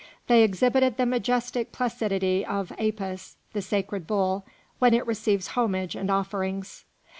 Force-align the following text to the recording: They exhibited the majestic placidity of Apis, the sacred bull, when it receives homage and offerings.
They 0.25 0.41
exhibited 0.41 0.97
the 0.97 1.05
majestic 1.05 1.71
placidity 1.71 2.43
of 2.43 2.71
Apis, 2.79 3.35
the 3.53 3.61
sacred 3.61 4.07
bull, 4.07 4.43
when 4.79 4.95
it 4.95 5.05
receives 5.05 5.49
homage 5.49 5.93
and 5.95 6.09
offerings. 6.09 6.85